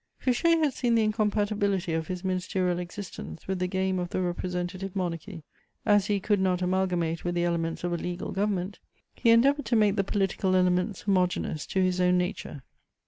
[0.19, 4.95] Fouché had seen the incompatibility of his ministerial existence with the game of the Representative
[4.95, 5.43] Monarchy:
[5.85, 8.79] as he could not amalgamate with the elements of a legal government,
[9.13, 12.63] he endeavoured to make the political elements homogeneous to his own nature.